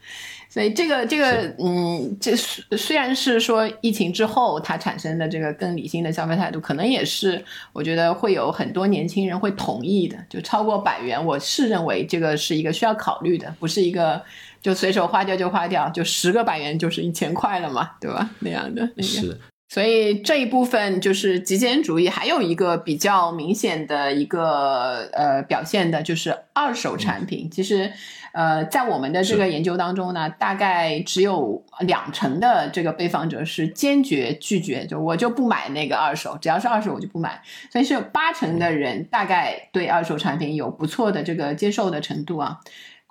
[0.53, 10.17] 所以这个这个嗯，这虽虽然是说疫情之后它产生的这个更理性的消费态度，可能也是我觉得会有很多年轻人会同意的。
[10.29, 14.21] 就超过百元，我是认为这个是一个需要考虑的，不是一个
[14.61, 18.29] 就随手花掉就花掉，就十个百元就是一千块了嘛，对吧？
[18.39, 19.03] 那样的那个。
[19.03, 27.49] 是所以这一部分就是极简主义，还有一个比较明显的一个呃表现的就是二手产品。
[27.49, 27.89] 其实，
[28.33, 37.41] 呃，在我们的这个研究当中呢，大概只有两成的这个被访者是坚决拒绝，就我就不买那个二手，只要是二手我就不买。
[37.71, 42.59] 所以是有八成的人大概对二手产品有不错的这个接受的程度啊。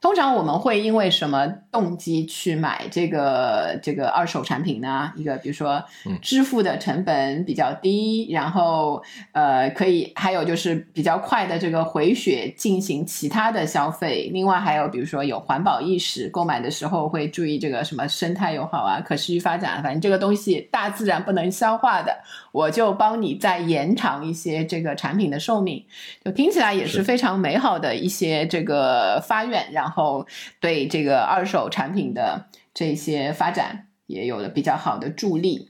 [0.01, 5.13] 通常我们会因为什么动机去买这个这个二手产品呢？
[5.17, 5.83] 一个比如说
[6.23, 14.31] 支付的成本比较低，然后呃可以还有就是比较快的这个回血进行其他的消费。
[14.33, 22.17] 另外还有比如说有环保意识，购买的时候会注意这个什么生态友好啊、可持续发展，反正这个东西大自然不能消化的，
[22.53, 25.85] 我就帮你再延长一些这个产品的寿命。
[26.25, 30.25] 就听起来也是是非常美好的一些这个发愿，然后然后
[30.61, 35.70] 对这个二手产品的这些发展也有了比较好的助力。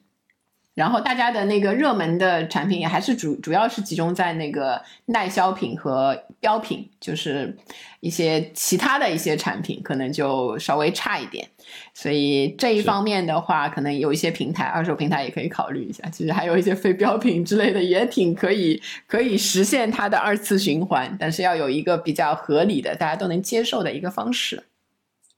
[0.75, 7.57] 然后大家的那个热门的产品也还是主主要是集中在那个耐销品和标品，就是
[7.99, 11.47] 一些其他的一些产品可能就稍微差一点。
[11.93, 16.09] 所以这一方面的话，可能有一些平台，二手平台也可以考虑一下。
[16.09, 24.65] 其实还有一些非标品之类的，也挺可以可以实现它的二次循环，但是要有一个比较合理的、大家都能接受的一个方式。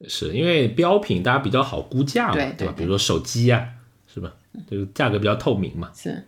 [0.08, 2.74] 是因为标品大家比较好估价嘛，对对吧？
[2.76, 3.68] 比如说手机呀、
[4.12, 4.32] 是吧？
[4.70, 5.90] 就是价格比较透明嘛。
[5.94, 6.22] 是，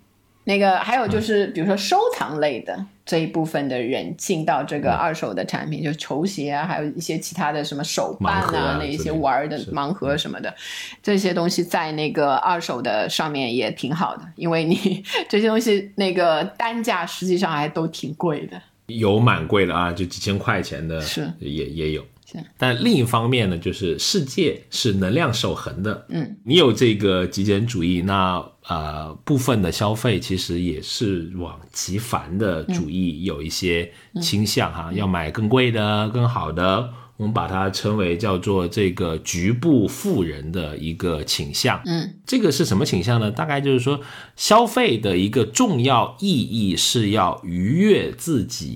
[0.45, 10.55] 那个还有就是，比如说收藏类的这一部分的人进到这个嗯二手的产品，就球鞋啊，还有一些其他的什么手办啊那一些玩的盲盒什么的，
[11.03, 18.61] 这些东西在那个二手的上面也挺好的，因为你 这些东西那个单价实际上还都挺贵的。
[18.87, 22.09] 有蛮贵的啊，就几千块钱的，是也也有是。
[22.57, 36.89] 但另一方面呢，就是世界是能量守恒的，嗯，你有这个极简主义，那呃部分的消费其实也是往极繁的主义有一些倾向哈，要买更贵的、更好的。
[37.17, 43.31] 我们把它称为叫做这个局部富人的一个倾向，嗯，这个是什么倾向呢？
[43.31, 44.01] 大概就是说，
[44.35, 48.75] 消费的一个重要意义是要愉悦自己，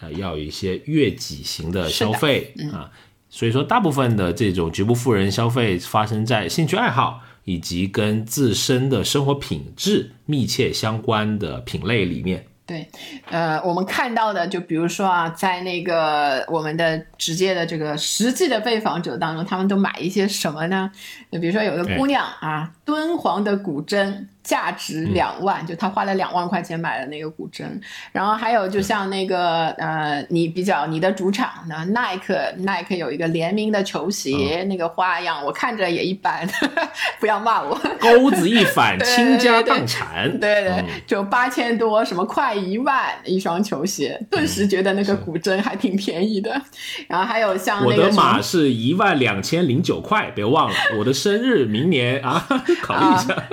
[0.00, 2.90] 啊、要有一些悦己型的消费啊。
[3.30, 12.46] 所以说，大部分的这种局部富人消费发生在兴趣爱好以及跟自身的生活品质密切相关的品类里面。
[12.66, 12.88] 对，
[13.30, 20.90] 呃，我们看到的，就比如说啊，在那个我们的直接的这个实际的被访者当中，他们都买一些什么呢？
[21.30, 24.26] 就比如说有个姑娘啊，敦煌的古筝。
[24.46, 27.64] 价值两万，就他花了两万块钱买的那个古筝，
[28.12, 36.48] 然后还有就像那个呃，你比较你的主场呢，耐克耐克有一个联名的球鞋，那个花样我看着也一般，
[37.18, 37.74] 不要骂我。
[37.98, 40.30] 钩子一反， 倾家荡产。
[40.38, 46.62] 对对，就八千多，什么快一万一双球鞋，顿时觉得那个古筝还挺便宜的。
[47.08, 52.46] 然后还有像我的码是一万两千零九块，别忘了我的生日明年啊，
[52.80, 53.44] 考虑一下。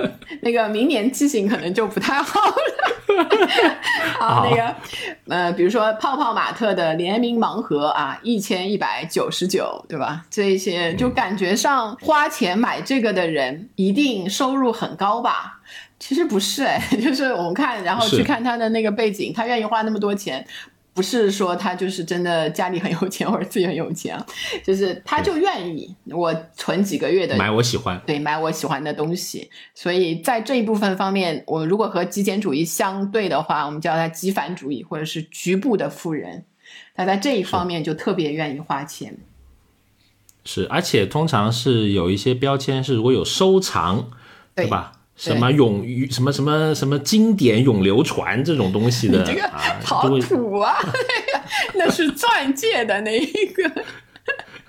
[0.42, 2.54] 那个明年记性可能就不太好了。
[4.18, 4.74] 好，那个
[5.28, 10.24] 呃，比如说泡泡玛特的联名盲盒啊，一千一百九十九，对吧？
[10.30, 15.60] 这些就感觉上花钱买这个的人一定收入很高吧？
[15.98, 20.44] 其实不是哎， 就是我们看，然后去看他的那个背景，他愿意花那么多钱。
[20.94, 24.16] 不是说他就是真的家里很有钱或者自己很有钱，
[24.64, 36.44] 就是他就愿意我存几个月的买我喜欢对买我喜欢的东西，所以在这一部分方面，我如果和极简主义相对的话，我们叫它极繁主义或者是局部的富人，
[36.94, 39.18] 他在这一方面就特别愿意花钱。
[40.44, 44.10] 是，而且通常是有一些标签是如果有收藏，
[44.54, 44.92] 对吧？
[45.16, 49.48] 什么永什么什么什么经典永流传这种东西的， 这个
[49.84, 50.76] 好土啊！
[51.74, 53.84] 那是钻戒的那一个，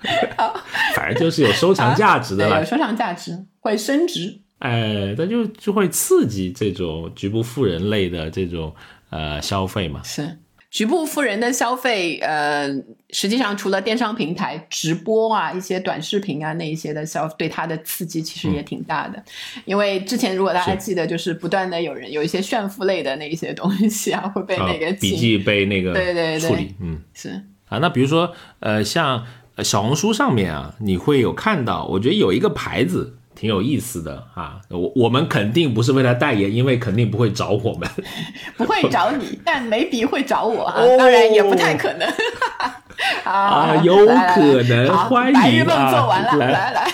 [0.96, 4.42] 反正就是有收藏价值的，有收藏价值会升值。
[4.60, 8.74] 哎，那就就会刺激这种局部富人类的这种
[9.10, 10.02] 呃消费嘛。
[10.04, 10.40] 是。
[10.72, 12.68] 局部富人的消费，呃，
[13.12, 19.24] 实际上除了电商平台直播啊，一些短视频啊那一些的消，对它的刺激其实也挺大的。
[19.64, 27.78] 因为之前如果大家记得，就是不断的有人有一些炫富类的那一些东西啊，会被那个笔记被那个对对处理，嗯，是啊。
[27.78, 29.26] 那比如说，呃，像
[29.60, 33.18] 小红书上面啊，你会有看到，我觉得有一个牌子。
[33.36, 37.90] 挺有意思的啊，我我们肯定不是为他代言，因为肯定不会找我们，
[38.58, 42.08] 不会找你， 但眉笔会找我啊，当然也不太可能。
[43.26, 46.72] 啊，有可能，欢迎啊，做完了，来。
[46.72, 46.88] 来，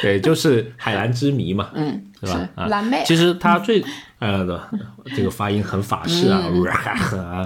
[0.00, 2.48] 对，就是海蓝之谜嘛，嗯，是吧？
[2.54, 3.84] 啊，蓝妹，其实他最
[4.18, 4.68] 呃的
[5.14, 6.48] 这个发音很法式啊，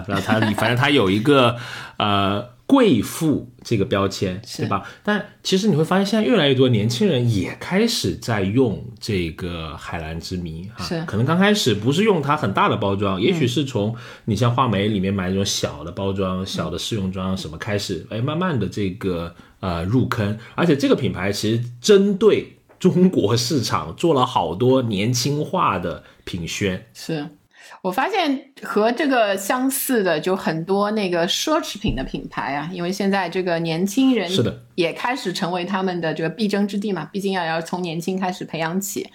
[0.06, 1.56] 然后他反正他有一个
[1.98, 2.55] 呃。
[2.66, 4.82] 贵妇这个标签，对吧？
[5.04, 10.82] 但其实你会发现，现在越来越多年轻人也开始在用这个海蓝之谜啊。
[10.82, 13.94] 是，可能刚开始不是用它很大的包装，也许是从
[14.24, 20.36] 你像画眉里面买那种小的包装、小的试用装什么开始，哎，慢慢的这个呃入坑。
[20.56, 26.84] 而且这个品牌其实针对中国市场做了好多年轻化的品宣。
[26.92, 27.28] 是。
[27.82, 39.06] 我发现和这个相似的就很多那个奢侈品的品牌啊，因为现在这个年轻人是的也开始成为他们的这个必争之地嘛，毕竟要要从年轻开始培养起，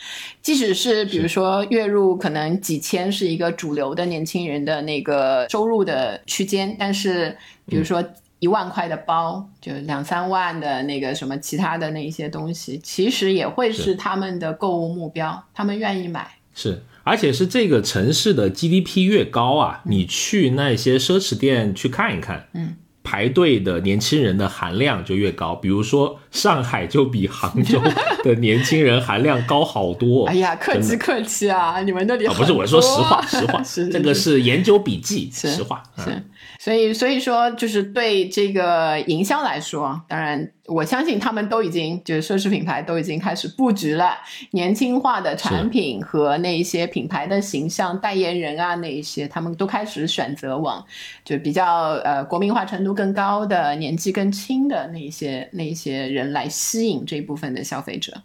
[0.41, 7.35] 即使是比如说月入可能几千是一个主流的年轻人的那个收入的区间，但是
[7.65, 8.03] 比如说
[8.39, 16.27] 一万块的包，就两三万的那个什么其他的那一些东西，其实也会是他们的购物目标，他们愿意买。
[16.55, 16.81] 是。
[17.03, 25.55] 而且是这个城市的 GDP 越高啊，你去那些奢侈店去看一看，嗯，排队的年轻人的含量就越高。
[25.55, 27.81] 比如说上海就比杭州
[28.23, 30.27] 的年轻人含量高好多。
[30.29, 36.23] 哎呀，客气客气啊，你们那里不是我说实话，实话， 这个是研究笔记，实话是。
[36.63, 44.15] 所以，所以说，就是对这个营销来说，当然，我相信他们都已经就是奢侈品牌都已经开始布局了
[44.51, 50.85] 年轻化的产品和那一些品牌的形象代言人啊，那一些他们都开始选择往
[51.25, 51.65] 就比较
[52.03, 58.21] 呃国民化程度更高的、年纪更轻的那一些那一些人来吸引这部分的消费者。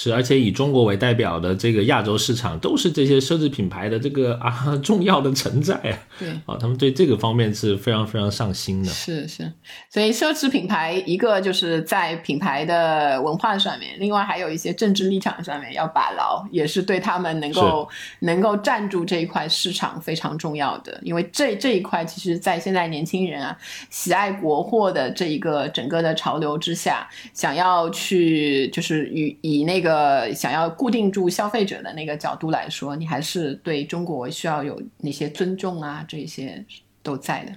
[0.00, 5.98] 是，而且以中国为代表的这个亚洲市场，都是这些奢侈品牌的这个啊重要的承载啊。
[6.20, 8.88] 对，啊，他们对这个方面是非常非常上心的。
[8.88, 9.52] 是是，
[9.90, 17.88] 所以奢侈品牌一个就是在品牌的文化上面，另外还有一些政治立场上面要把牢，也是对他们能够
[18.20, 20.96] 能够站住这一块市场非常重要的。
[21.02, 23.58] 因为这这一块，其实，在现在年轻人啊
[23.90, 29.87] 喜爱国货的这一个整个的潮流之下，想要去就是与以那个
[30.34, 36.64] 想要固定住消费者的那个角度来说，你还是对中国需要有那些尊重啊，这些
[37.02, 37.52] 都在的。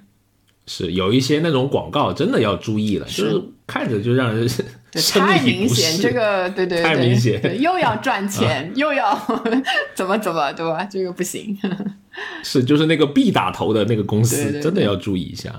[0.68, 4.48] 是有一些那种广告真的要注意了，就是看着就让人
[4.94, 9.20] 太明显，这个对对太明显，又要赚钱又要
[9.96, 10.84] 怎么怎么对吧？
[10.86, 11.58] 这个不行。
[12.44, 15.52] 是，就是那个 B 打头的那个公司，对对对真的要注意一下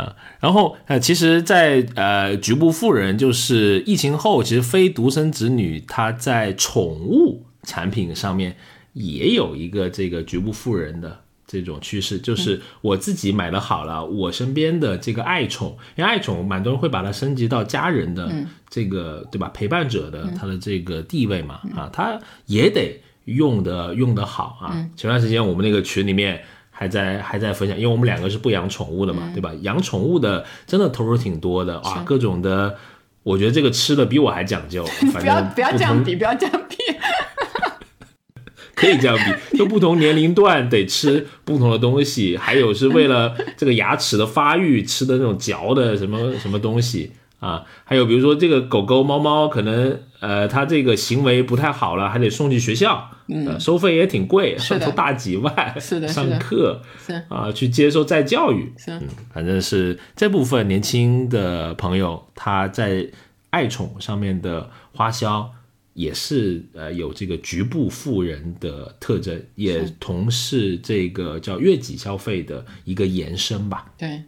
[0.00, 0.16] 啊。
[0.40, 8.56] 然后呃，其实在，呃局部富人，就是疫情后，其实非独生子女他在宠物产品上面
[8.94, 11.20] 也有一个这个局部富人的。
[11.52, 18.32] 这种趋势就是我自己买的好了，我身边的这个爱宠，因为爱宠蛮多人会把它升级到家人的
[18.68, 19.50] 这个，对吧？
[19.52, 24.88] 陪伴者的他的这个地位嘛，啊，他也得用的用的好啊。
[24.96, 26.40] 前段时间我们那个群里面
[26.80, 29.52] 还在还在分享，因为我们两个是不养宠物的嘛，对吧？
[29.60, 32.74] 养宠物的真的投入挺多的啊，各种的，
[33.22, 34.82] 我觉得这个吃的比我还讲究。
[35.12, 36.76] 不要不要这样比，不要这样比。
[38.74, 39.14] 可以这样
[39.50, 63.08] 比，就不同年龄段得吃不同的东西，还有是为了这个牙齿的发育吃的那种嚼的什么什么东西啊，还有比如说这个狗狗、猫猫可能呃它这个行为不太好了，还得送去学校，嗯，收费也挺贵，上头大几万，是的，上课是啊，去接受再教育，是，嗯，反正是这部分年轻的朋友他在
[63.50, 65.50] 爱宠上面的花销。
[65.92, 73.92] 也是呃有这个局部富人的特征，也同是这个叫悦己消费的一个延伸吧。
[73.98, 74.22] 对。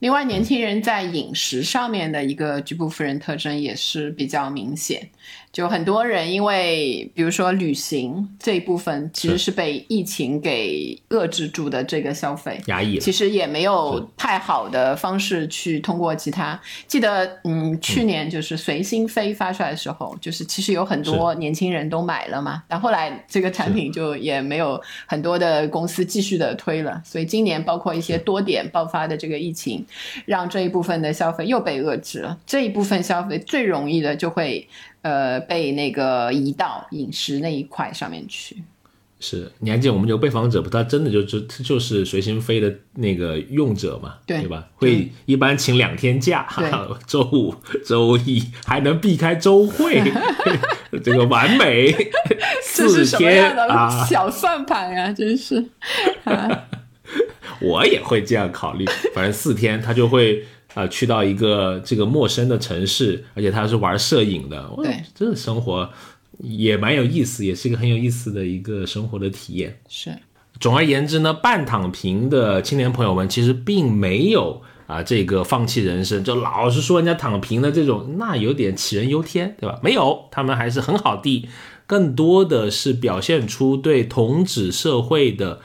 [0.00, 5.08] 另外，年轻人在饮食上面的一个局部富人特征也是比较明显。
[5.52, 13.00] 就很多人因为，比如说旅行这一部分，其实是被疫情给遏制住的这个消费，压抑了。
[13.00, 16.60] 其实也没有太好的方式去通过其他。
[16.86, 22.62] 记得，嗯，去年就是随心飞发出来的时候，就是其实有很多年轻人都买了嘛。
[22.68, 27.00] 但后来这个产品就也没有很多的公司继续的推了。
[27.04, 29.84] 所以今年包括一些多点爆发的这个疫情。
[30.26, 32.36] 让这一部分的消费又被遏制了。
[32.46, 34.66] 这一部分消费最容易的就会，
[35.08, 38.62] 呃，被那个移到饮食那一块上面去。
[39.18, 40.68] 是，你还记得我们有被访者不？
[40.68, 44.16] 他真的就就就是随心飞的那个用者嘛？
[44.26, 44.68] 对吧？
[44.76, 46.46] 会一般请两天假，
[47.06, 47.54] 周五、
[47.86, 50.02] 周一还能避开周会，
[51.02, 51.92] 这个完美
[52.62, 54.04] 四天啊！
[54.04, 55.64] 小算盘啊，真是。
[57.60, 58.84] 我也会这样考虑，
[59.14, 60.44] 反正四天他就会
[60.74, 65.88] 啊去到一个这个陌生的城市，而且他是玩摄影的，对，这生活
[66.38, 69.78] 也蛮有意思，也是一个很有意思的一个生活的体验。
[69.88, 70.16] 是，
[70.60, 79.80] 总而言之呢，半躺平的青年朋友们其实并没有啊这个放弃人生，就老是说人家躺平的这种，那有点杞人忧天，对吧？
[79.82, 81.48] 没有，他们还是很好的，
[81.86, 85.60] 更多的是表现出对同质社会的。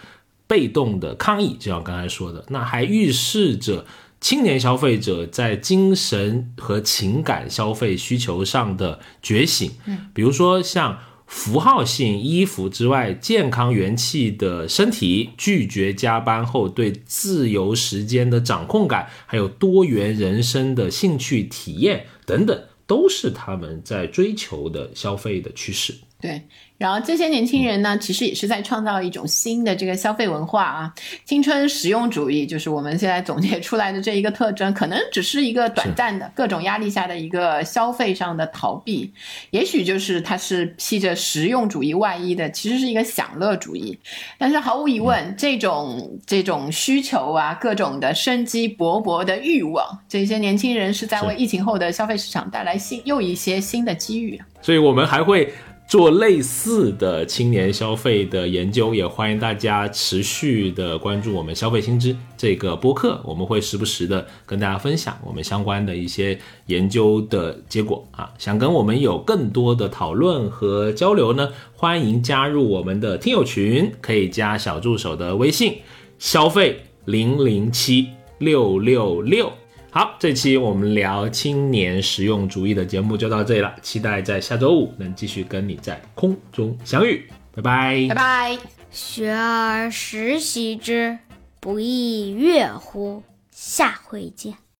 [0.46, 3.86] 被动的抗议，就像刚才说的，那还预示着
[4.24, 9.70] 青年消费者在精神和情感消费需求上的觉醒。
[9.86, 10.98] 嗯，比如说像
[11.28, 25.96] 符号性衣服之外，健康元气的身体，拒绝加班后对自由时间的掌控感，还有多元人生的兴趣体验等等，都是他们在追求的消费的趋势。
[26.22, 26.44] 对。
[26.84, 39.10] 然后这些年轻人呢，其实也是在创造一种新的这个消费文化啊，青春实用主义就是我们现在总结出来的这一个特征，可能只是一个短暂的各种压力下的一个消费上的逃避，
[39.52, 43.98] 也许就是它是披着实用主义外衣的，其实是一个享乐主义。
[44.38, 54.38] 但是毫无疑问，这种这种需求啊，各种的生机勃勃的欲望，这些年轻人是在为疫情后的消费市场带来新又一些新的机遇。
[54.62, 55.50] 所以我们还会。
[55.88, 68.34] 做类似的青年消费的研究，也欢迎大家持续的关注我们消费新知这个播客，我们会时不时的跟大家分享我们相关的一些研究的结果啊。
[68.40, 75.78] 想跟我们有更多的讨论和交流呢，欢迎加入我们的听友群，可以加小助手的微信：
[76.18, 78.08] 消费零零七
[78.40, 79.52] 六六六。
[79.96, 88.58] 好，这期我们聊青年实用主义的节目就到这里了，期待在下周五能继续跟你在空中相遇，拜拜，拜拜。
[88.90, 91.20] 学而时习之，
[91.60, 93.24] 不亦说乎？
[93.52, 94.63] 下回见。